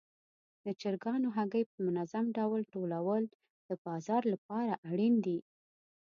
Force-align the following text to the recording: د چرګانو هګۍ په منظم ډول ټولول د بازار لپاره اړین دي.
د 0.65 0.67
چرګانو 0.81 1.27
هګۍ 1.37 1.63
په 1.71 1.77
منظم 1.85 2.25
ډول 2.37 2.61
ټولول 2.73 3.23
د 3.67 3.69
بازار 3.85 4.23
لپاره 4.33 4.73
اړین 4.91 5.15
دي. 5.25 5.39